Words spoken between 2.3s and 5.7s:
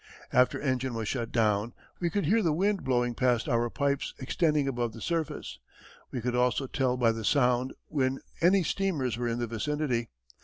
the wind blowing past our pipes extending above the surface;